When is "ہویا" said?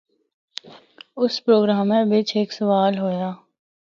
3.01-3.29